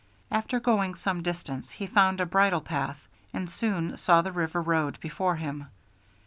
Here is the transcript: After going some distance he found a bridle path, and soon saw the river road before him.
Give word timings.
After 0.31 0.59
going 0.59 0.95
some 0.95 1.21
distance 1.21 1.69
he 1.69 1.85
found 1.85 2.19
a 2.19 2.25
bridle 2.25 2.61
path, 2.61 3.07
and 3.35 3.47
soon 3.47 3.97
saw 3.97 4.23
the 4.23 4.31
river 4.31 4.59
road 4.59 4.99
before 4.99 5.35
him. 5.35 5.67